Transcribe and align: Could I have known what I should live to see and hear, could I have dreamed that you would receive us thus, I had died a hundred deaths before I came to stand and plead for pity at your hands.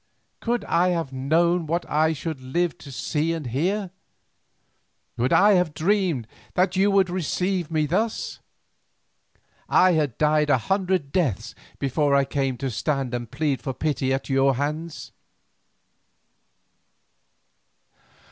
Could 0.39 0.65
I 0.65 0.87
have 0.89 1.13
known 1.13 1.67
what 1.67 1.87
I 1.87 2.11
should 2.11 2.41
live 2.41 2.75
to 2.79 2.91
see 2.91 3.33
and 3.33 3.45
hear, 3.45 3.91
could 5.15 5.31
I 5.31 5.51
have 5.53 5.75
dreamed 5.75 6.25
that 6.55 6.75
you 6.75 6.89
would 6.89 7.07
receive 7.11 7.67
us 7.71 7.87
thus, 7.89 8.39
I 9.69 9.91
had 9.91 10.17
died 10.17 10.49
a 10.49 10.57
hundred 10.57 11.11
deaths 11.11 11.53
before 11.77 12.15
I 12.15 12.25
came 12.25 12.57
to 12.57 12.71
stand 12.71 13.13
and 13.13 13.29
plead 13.29 13.61
for 13.61 13.75
pity 13.75 14.11
at 14.11 14.27
your 14.27 14.55
hands. 14.55 15.11